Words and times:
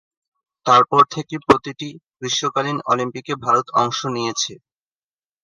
তারপর 0.65 1.01
থেকে 1.11 1.35
প্রতিটি 1.47 1.89
গ্রীষ্মকালীন 2.17 2.77
অলিম্পিকে 2.91 3.33
ভারত 3.43 3.67
অংশ 3.81 3.99
নিয়েছে। 4.15 4.53